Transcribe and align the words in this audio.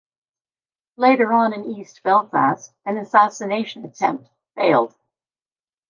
Later 0.97 1.31
on 1.31 1.53
in 1.53 1.63
East 1.63 2.01
Belfast 2.01 2.73
an 2.87 2.97
assassination 2.97 3.85
attempt 3.85 4.31
failed. 4.55 4.95